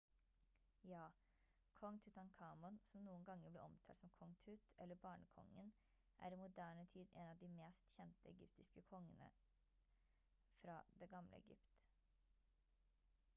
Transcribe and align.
ja! 0.91 1.01
kong 1.79 1.97
tutankhamon 2.05 2.79
som 2.91 3.03
noen 3.07 3.27
ganger 3.27 3.53
blir 3.55 3.63
omtalt 3.65 4.01
som 4.03 4.13
«kong 4.21 4.33
tut» 4.47 4.71
eller 4.87 4.99
«barnekongen» 5.05 5.69
er 6.29 6.37
i 6.39 6.41
moderne 6.47 6.87
tid 6.97 7.13
en 7.23 7.29
av 7.37 7.43
de 7.47 7.51
mest 7.63 7.93
kjente 7.99 8.25
egyptiske 8.35 8.85
kongere 8.93 9.29
fra 10.63 10.79
det 11.03 11.11
gamle 11.17 11.43
egypt 11.47 11.77